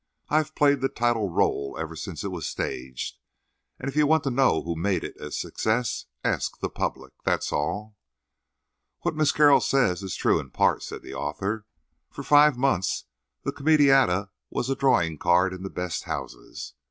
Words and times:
I've 0.29 0.55
played 0.55 0.81
the 0.81 0.89
title 0.89 1.29
rôle 1.29 1.79
ever 1.79 1.95
since 1.95 2.23
it 2.23 2.29
was 2.29 2.47
staged, 2.47 3.19
and 3.77 3.87
if 3.87 3.95
you 3.95 4.07
want 4.07 4.23
to 4.23 4.31
know 4.31 4.63
who 4.63 4.75
made 4.75 5.03
it 5.03 5.15
a 5.21 5.29
success, 5.31 6.05
ask 6.23 6.59
the 6.59 6.71
public—that's 6.71 7.53
all." 7.53 7.95
"What 9.01 9.13
Miss 9.15 9.31
Carroll 9.31 9.61
says 9.61 10.01
is 10.01 10.15
true 10.15 10.39
in 10.39 10.49
part," 10.49 10.81
said 10.81 11.03
the 11.03 11.13
author. 11.13 11.67
"For 12.09 12.23
five 12.23 12.57
months 12.57 13.05
the 13.43 13.51
comedietta 13.51 14.31
was 14.49 14.71
a 14.71 14.75
drawing 14.75 15.19
card 15.19 15.53
in 15.53 15.61
the 15.61 15.69
best 15.69 16.05
houses. 16.05 16.73